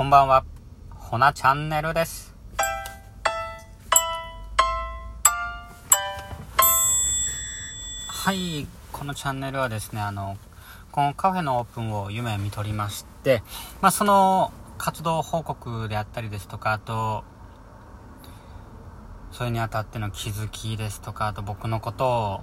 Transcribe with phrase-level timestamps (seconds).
[0.00, 0.46] こんばんは、
[0.94, 2.34] ほなチャンネルです。
[8.08, 10.38] はい、このチャンネルはですね、あの、
[10.90, 13.42] このカフェのオープンを夢見とりまして、
[13.82, 17.22] まあ、その活動報告であったりですとか、あと、
[19.32, 22.40] それにあたっての気づきですとか、あと僕のことを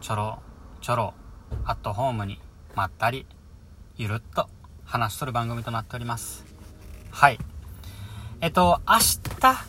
[0.00, 0.38] ちょろ
[0.80, 1.14] ちょろ
[1.64, 2.38] アットホームに
[2.76, 3.26] まったり
[3.96, 4.48] ゆるっと
[4.84, 6.47] 話しとる番組となっております
[7.10, 7.38] はい
[8.40, 8.96] えっと明
[9.40, 9.66] 日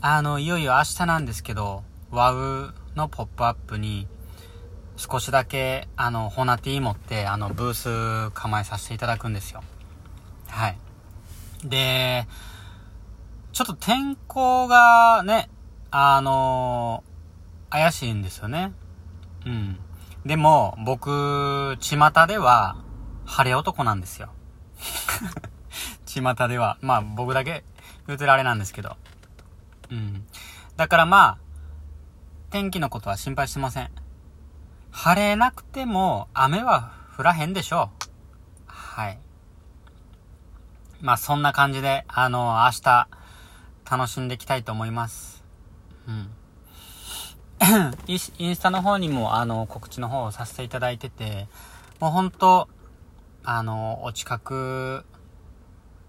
[0.00, 4.06] あのいよいよ明日なんですけど WOW のポップアップに
[4.96, 9.62] 少しだけあのホナティ持ってあのブース構えさせていただくんですよ
[10.48, 10.78] はい
[11.64, 12.26] で
[13.52, 15.48] ちょっと天候がね
[15.90, 17.02] あの
[17.70, 18.72] 怪しいんですよね
[19.46, 19.78] うん。
[20.26, 22.76] でも、僕、巷では、
[23.24, 24.30] 晴れ男なんですよ。
[26.20, 26.78] 巷では。
[26.80, 27.64] まあ、僕だけ
[28.06, 28.96] 言うてるあれなんですけど。
[29.90, 30.26] うん。
[30.76, 31.38] だからまあ、
[32.50, 33.90] 天気のことは心配してません。
[34.90, 38.04] 晴れなくても、雨は降らへんでしょう。
[38.66, 39.18] はい。
[41.00, 43.08] まあ、そんな感じで、あの、明日、
[43.90, 45.44] 楽しんでいきたいと思います。
[46.08, 46.30] うん。
[48.06, 48.14] イ
[48.48, 51.48] ンスタの方にもあの告知の方をさせていただいてて、
[52.00, 52.68] もう本当
[53.44, 55.04] あの、お近く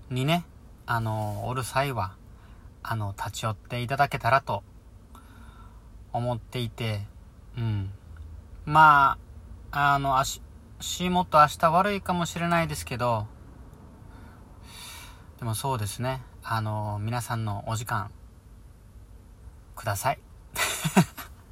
[0.10, 0.46] にね、
[0.86, 2.16] あの、おる際は、
[2.84, 4.64] あの、立ち寄っていただけたらと
[6.14, 7.02] 思っていて、
[7.58, 7.92] うん。
[8.66, 9.18] ま
[9.72, 10.42] あ、あの、足、
[10.80, 13.28] 足元明日悪いかもしれないですけど、
[15.40, 18.10] でもそうですね、あの、皆さんのお時間、
[19.76, 20.20] ください。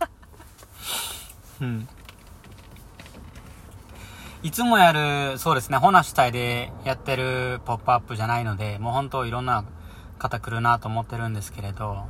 [1.62, 1.88] うん。
[4.46, 9.66] いつもやる、そうですね、ホナ主体でやってるポップアップじゃないので、もう本当いろんな
[10.20, 12.06] 方来るなと思ってるんですけれど、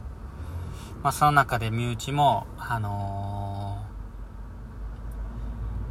[1.01, 3.77] まあその中で身内も、あの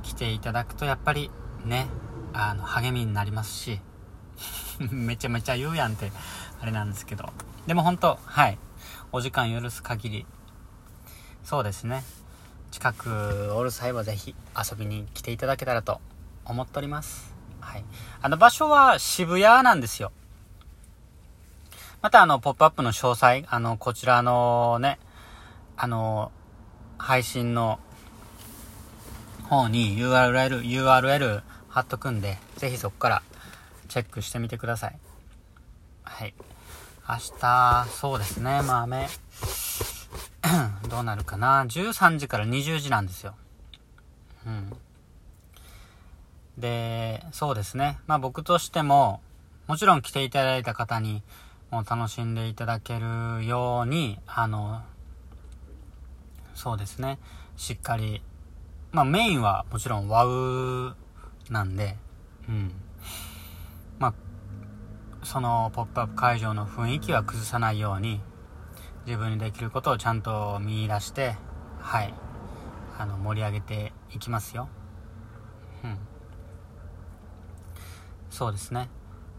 [0.03, 1.31] ー来ていただくとやっぱり
[1.65, 1.87] ね、
[2.34, 3.81] あの、励みになりますし、
[4.93, 6.12] めちゃめちゃ言うやんって、
[6.61, 7.32] あれなんですけど。
[7.66, 8.59] でも本当はい。
[9.12, 10.26] お時間許す限り、
[11.43, 12.05] そうですね。
[12.71, 16.03] 近くおる際はぜひ遊びに来ていただけたらと
[16.44, 17.34] 思っております。
[17.60, 17.84] はい。
[18.22, 20.12] あの場所は渋谷なんですよ。
[22.03, 24.99] またあの、ポップアップの詳細、あの、こちらのね、
[25.77, 26.32] あの、
[26.99, 27.81] 配信の
[29.49, 33.22] 方に URL、URL 貼っとくんで、ぜひそこから
[33.88, 34.99] チェックしてみてください。
[36.03, 36.34] はい。
[37.09, 39.09] 明日、そうですね、まあ雨、
[40.88, 43.34] どうなるかな13時から20時なんですよ
[44.47, 44.72] うん
[46.59, 47.98] でそうですね。
[48.06, 49.20] まあ僕としても
[49.66, 51.22] もちろん来ていただいた方に
[51.70, 54.82] もう楽しんでいただけるようにあの
[56.54, 57.19] そうですね。
[57.56, 58.22] しっかり
[58.93, 60.94] まあメインはもちろんワウ
[61.50, 61.97] なんで
[62.48, 62.72] うん。
[63.98, 64.14] まあ
[65.25, 68.20] そのポップアップ会場の雰囲気は崩さないように
[69.06, 71.37] 自分にできることをちゃんと見出して
[71.81, 72.14] はい。
[72.97, 74.69] あの盛り上げていきますよ。
[75.82, 75.98] うん。
[78.34, 78.89] そうですね。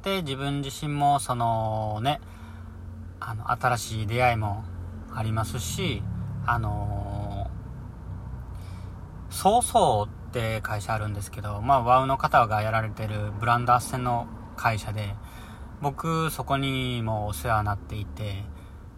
[0.03, 2.21] で自分自身もそのね
[3.19, 4.63] あの新しい出会いも
[5.13, 6.01] ありますし
[6.45, 15.15] あのー、そうそうって会社あるんですけどまあワウの方がやられてるブランド斡旋の会社で
[15.81, 18.43] 僕そこにもお世話になっていて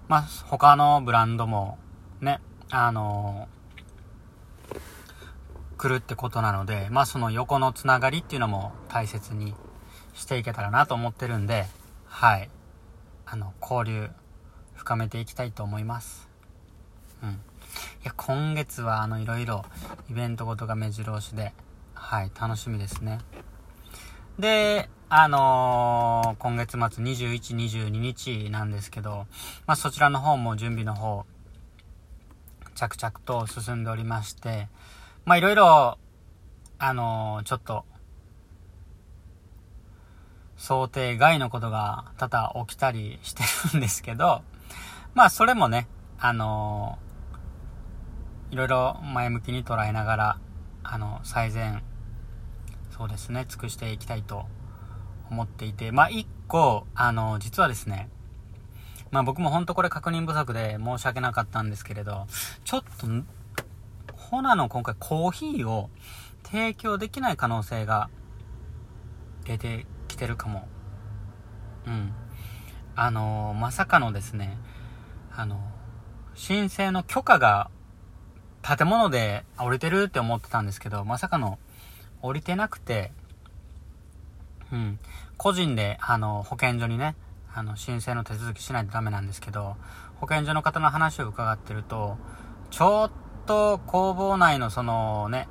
[0.07, 1.77] まあ、他のブランドも
[2.21, 4.77] ね、あのー、
[5.77, 9.53] 来るってことなので、まあその横のつながりっていうのも大切に
[10.17, 11.65] していけたらなと思ってるんで、
[12.05, 12.49] はい。
[13.25, 14.09] あの、交流
[14.73, 16.27] 深めていきたいと思います。
[17.21, 17.29] うん。
[17.29, 17.33] い
[18.03, 19.63] や、今月はあの、いろいろ
[20.09, 21.53] イベントごとが目白押しで、
[21.93, 23.19] はい、楽しみですね。
[24.39, 29.27] で、あのー、今月末21、22日なんですけど、
[29.67, 31.25] まあ、そちらの方も準備の方、
[32.75, 34.67] 着々と進んでおりまして、
[35.25, 35.97] まあ、いろいろ、
[36.79, 37.85] あのー、ちょっと、
[40.57, 43.43] 想定外のことが多々起きたりして
[43.73, 44.41] るんですけど、
[45.13, 45.87] まあ、それもね、
[46.19, 50.39] あのー、いろいろ前向きに捉えながら、
[50.83, 51.83] あの、最善、
[52.91, 54.45] そうですね、尽くしていきたいと
[55.29, 58.09] 思っていて、まあ、一個、あの、実はですね、
[59.11, 62.27] まあ僕も本当これ確認不足で申し訳なかったんですけれど、
[62.65, 63.07] ちょっと、
[64.13, 65.89] ホナの今回コーヒーを
[66.43, 68.09] 提供できない可能性が
[69.45, 69.85] 出て
[70.17, 70.67] きてるかも。
[71.85, 72.13] うん。
[72.95, 74.57] あのまさかのですね、
[75.31, 75.61] あの
[76.33, 77.69] 申請の許可が
[78.63, 81.59] 建物で降りてるって思ってたんですけど、まさかの
[82.21, 83.11] 降りてなくて、
[84.71, 84.99] うん、
[85.37, 87.15] 個人で、あの、保健所にね、
[87.53, 89.77] あの、申請の手続きしないとダメなんですけど、
[90.15, 92.17] 保健所の方の話を伺ってると、
[92.71, 93.11] ちょっ
[93.45, 95.47] と工房内のそのね、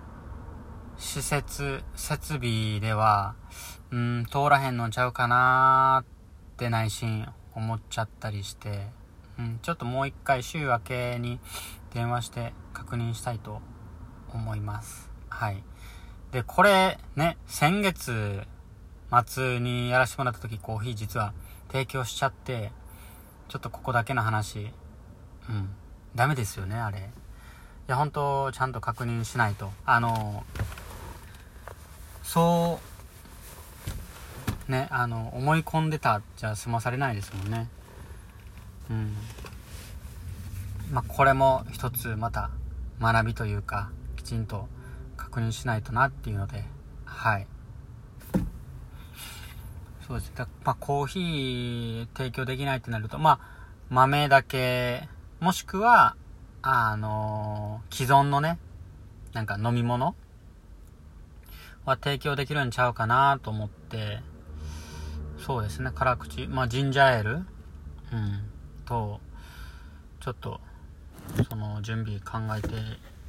[0.99, 3.35] 施設、設備では、
[3.91, 8.89] うん、通らへんのちゃうかなーって内心思っちゃったりして、
[9.39, 11.39] うん、ちょっともう一回週明けに
[11.95, 13.61] 電話して確認したいと
[14.33, 15.11] 思います。
[15.29, 15.63] はい。
[16.33, 18.43] で、これね、先月
[19.27, 21.33] 末にやらせてもらった時コーヒー実は
[21.69, 22.73] 提供しちゃって、
[23.49, 24.71] ちょっとここだけの話、
[25.49, 25.71] うん、
[26.15, 26.99] ダメですよね、あれ。
[26.99, 27.03] い
[27.87, 29.71] や、本当ちゃんと確認しないと。
[29.85, 30.45] あの、
[32.23, 32.96] そう、
[34.69, 37.69] ね、あの、思い込んでたじゃ済まされないですもんね。
[38.91, 39.15] うん。
[40.93, 42.51] まあ、これも一つまた
[43.01, 44.69] 学びというか、きちんと
[45.17, 46.65] 確認しないとなっていうので、
[47.05, 47.47] はい。
[50.07, 50.33] そうです。
[50.35, 55.09] だまあ、コーヒー提供できないってなると、まあ、豆だけ、
[55.41, 56.17] もしくは、
[56.63, 58.59] あのー、既存のね、
[59.33, 60.15] なんか飲み物
[61.85, 64.21] は提供できるんちゃうかなと思って、
[65.47, 67.45] そうですね、辛口、まあ、ジンジャーエール、うん、
[68.85, 69.21] と、
[70.19, 70.61] ちょっと、
[71.49, 72.75] その準備考えて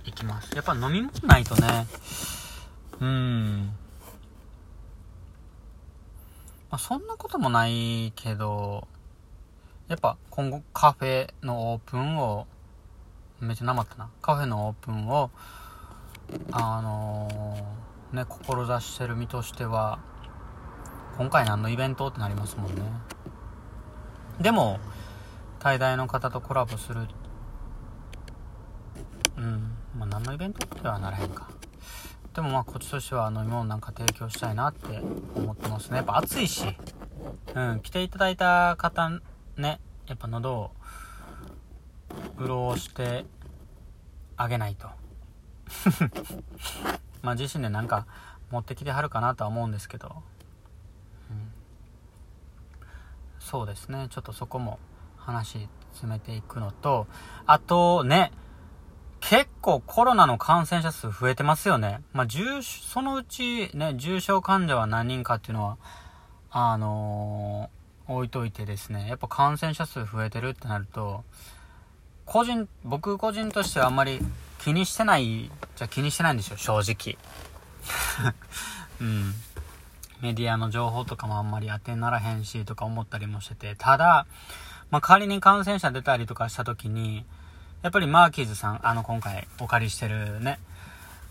[0.04, 0.56] いきます。
[0.56, 1.86] やっぱ飲み物ないとね、
[3.00, 3.66] うん、
[6.72, 8.88] まあ、そんなこともないけど、
[9.88, 12.48] やっぱ今後カフェのオープンを、
[13.42, 14.10] めっちゃなまったな。
[14.24, 15.30] カフェのオープンを、
[16.52, 20.00] あのー、ね、志してる身としては、
[21.18, 22.82] 今回何のイベントってなりますもんね。
[24.40, 24.80] でも、
[25.60, 27.08] 大々の方とコラボする、
[29.38, 31.50] うん、まあ、何のイベントってはならへんか。
[32.38, 35.02] でもまあこっちとしては飲み物なんか提供したいなって
[35.36, 35.98] 思ってますね。
[35.98, 36.68] やっぱ暑いし、
[37.56, 39.10] うん、来ていただいた方
[39.56, 40.72] ね、やっぱ喉を
[42.38, 43.26] 潤して
[44.36, 44.88] あげないと。
[47.24, 48.06] まあ自身でなんか
[48.52, 50.22] 持ってきてはるかなとは思うんですけど、
[51.32, 51.52] うん、
[53.48, 54.78] そうですね、ちょっとそこも
[55.16, 57.08] 話詰めていくのと、
[57.46, 58.34] あとね、
[59.22, 62.02] 結構コロナの感染者数増えてますよね。
[62.12, 65.78] まあ、重、そのうちね、重症患者は何人かっていうのは、
[66.52, 71.24] あのー、置いといてですね、やっぱ感染者数増えてるってなると、
[72.26, 74.20] 個人、僕個人としてはあんまり
[74.60, 77.18] 気にしてない、じゃ気にしてないんですよ、正直。
[79.00, 79.34] うん。
[80.22, 84.26] メディアの情報とかもあんまり当てにならへんしとか思ったりもしてて、ただ、
[84.90, 87.26] まあ、仮に感染者出たりとかした時に、
[87.84, 90.60] やっぱりマーキーズさん、あの今回お借りしてるね、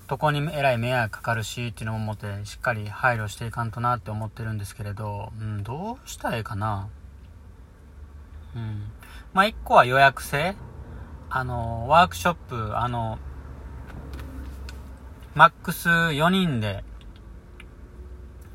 [0.06, 6.88] とこにえらい迷惑かかるしっていうのを思ってしっかり配慮していかんとなって思ってるんですけれど、うん、どうしたらいいかな。
[8.54, 8.84] うん。
[9.32, 10.54] まあ、一個は予約制。
[11.28, 13.18] あの、ワークショップ、あの、
[15.34, 16.84] マックス4人で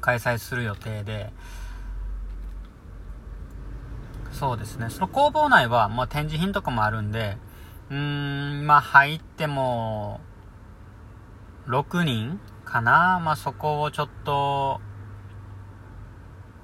[0.02, 1.32] 開催する予定で、
[4.32, 4.90] そうですね。
[4.90, 7.38] その工房内は、まあ、展示品とかもあるんで、
[7.90, 10.20] うーん、まあ入っても、
[11.68, 14.82] 6人かなまあそこをちょっと、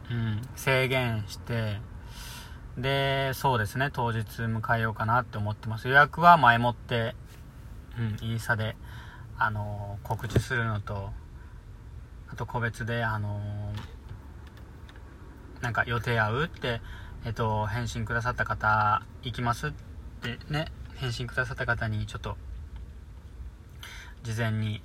[0.10, 1.80] うん、制限して、
[2.78, 5.88] で、そうですね、当日迎えようかなって思ってます。
[5.88, 7.16] 予約は前もって、
[8.00, 8.76] うん、インスタで、
[9.38, 11.12] あのー、告知するのと、
[12.30, 16.82] あと個別で、あのー、なんか予定合うって、
[17.26, 19.72] えっと、返信くださった方、行きますっ
[20.22, 22.38] てね、返信くださった方にちょっと
[24.24, 24.82] 事前に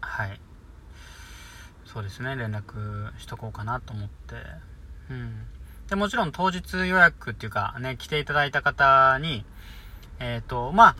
[0.00, 0.40] はい。
[1.84, 4.36] そうですね連絡しとこうかなと思って。
[5.10, 5.46] うん。
[5.88, 9.44] でもちろん当日予約っていうかね来ていただいた方に
[10.20, 10.96] えっ、とまあ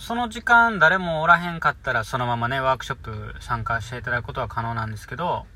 [0.00, 5.46] その時間誰もおらへんかったらそのままねワークショップ参加していただくことは可能なんですけど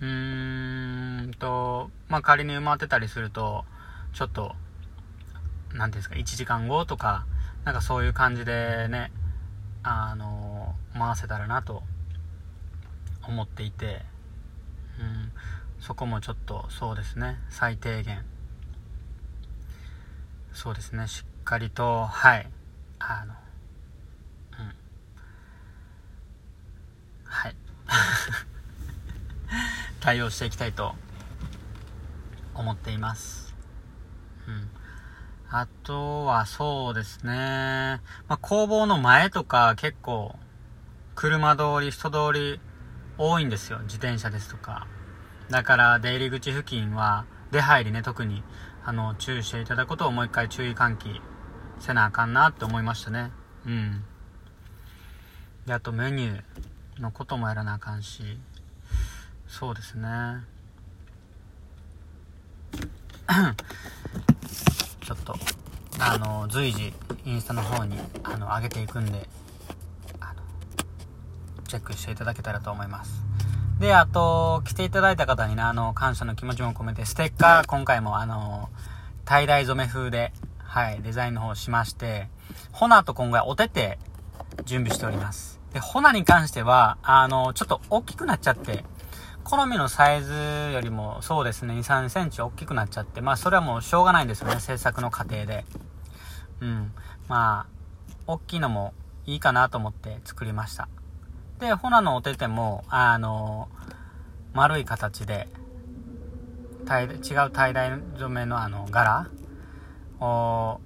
[0.00, 3.64] うーんとまあ仮に埋まってたりすると
[4.12, 4.54] ちょっと
[5.74, 7.26] 何ていうんですか、1時間後とか、
[7.64, 9.10] なんかそういう感じでね、
[9.82, 11.82] あの、回せたらなと
[13.26, 14.02] 思っていて、
[15.00, 15.32] うん、
[15.80, 18.24] そこもちょっとそうですね、最低限、
[20.52, 22.48] そうですね、しっかりと、はい、
[23.00, 23.34] あの、
[24.60, 24.72] うん、
[27.24, 27.56] はい、
[30.04, 30.94] 対応していきたいと
[32.54, 33.54] 思っています。
[34.46, 34.68] うん。
[35.48, 38.02] あとはそうですね。
[38.28, 40.36] まあ、工房の前とか結構、
[41.14, 42.60] 車通り、人通り
[43.16, 43.78] 多いんですよ。
[43.84, 44.86] 自転車ですとか。
[45.48, 48.42] だから出入り口付近は、出入りね、特に、
[48.84, 51.22] あの、注意していただくことをもう一回注意喚起
[51.78, 53.30] せなあかんなって思いましたね。
[53.64, 54.04] うん。
[55.64, 58.22] で、あとメニューのこともやらなあかんし、
[59.56, 60.08] そうですね。
[65.00, 65.36] ちょっと、
[66.00, 66.92] あの、随時、
[67.24, 69.28] インスタの方に、あの、上げていくんで、
[71.68, 73.22] チェックしていただけたらと思います。
[73.78, 78.70] で、あと、来ていただいた方にね、あの、感謝の気持ちも込めて、ステッカー、今回も、あの、
[79.24, 80.32] tie dye 染め風で、
[80.64, 82.28] はい、デザインの方しまして、
[82.72, 84.00] ホナと今回お手手
[84.64, 85.60] 準備しております。
[85.72, 88.84] で、ホナに関しては、あの、ちょっと大きくなっちゃって、
[89.44, 90.32] 好みのサイズ
[90.72, 95.66] よりもそうですね、2、3センチ大きくなっちゃって、まあそれはもうしょうがないんですよね、制作の過程で。
[96.60, 96.92] うん。
[97.28, 97.74] まあ、
[98.26, 98.94] 大きいのも
[99.26, 100.88] いいかなと思って作りました。
[101.58, 103.68] で、ホナのお手手も、あの、
[104.54, 105.46] 丸い形で、
[106.84, 109.28] 違う tie dye 染めのあの柄
[110.20, 110.80] を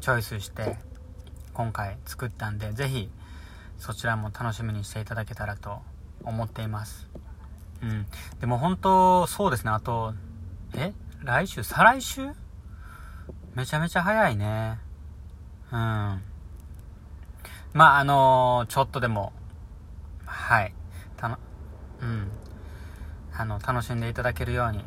[0.00, 0.78] チョイスして
[1.54, 3.10] 今回作ったんで、ぜひ
[3.78, 5.80] そちらも楽しみにしていただけたらと
[6.24, 7.08] 思っています。
[7.82, 8.06] うん。
[8.40, 9.70] でも本当、そうですね。
[9.70, 10.14] あと、
[10.74, 10.92] え？
[11.22, 11.62] 来週？
[11.62, 12.30] 再来週？
[13.54, 14.78] めちゃめちゃ早いね。
[15.70, 16.22] うん。
[17.72, 19.32] まあ、あのー、ちょっとでも、
[20.26, 20.74] はい。
[21.16, 21.38] たの、
[22.00, 22.30] うん。
[23.34, 24.84] あの、楽しんでいただけるように、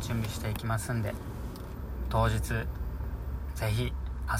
[0.00, 1.14] 準備していきますんで、
[2.08, 2.66] 当日、ぜ
[3.70, 3.92] ひ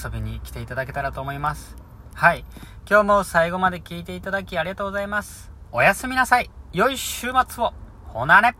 [0.04, 1.76] 遊びに来ていただけたらと思います。
[2.14, 2.44] はい。
[2.88, 5.50] 今日も最後まで聞いていただきありがとうございます。
[5.72, 6.50] おやすみなさい。
[6.72, 7.72] 良い週末を。
[8.06, 8.54] ほなね。